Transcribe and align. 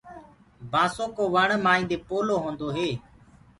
بآسو 0.71 1.05
ڪو 1.15 1.23
وڻ 1.35 1.49
مآئينٚ 1.65 1.89
دي 1.89 1.97
پولو 2.07 2.35
هوندو 2.43 2.67
هي۔ 2.75 2.89